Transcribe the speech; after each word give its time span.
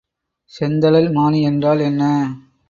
செந்தழல்மானி 0.53 1.41
என்றால் 1.41 1.79
என்ன? 1.79 2.03